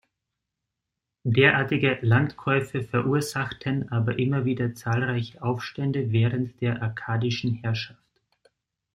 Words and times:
Derartige 1.27 1.99
Landkäufe 2.01 2.81
verursachten 2.81 3.89
aber 3.91 4.17
immer 4.17 4.45
wieder 4.45 4.73
zahlreiche 4.73 5.39
Aufstände 5.43 6.11
während 6.11 6.59
der 6.59 6.81
akkadischen 6.81 7.53
Herrschaft. 7.53 8.01